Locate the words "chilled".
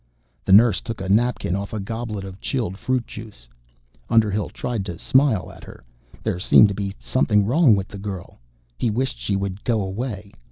2.41-2.75